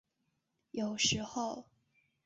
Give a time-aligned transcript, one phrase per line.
[0.71, 1.67] 有时候。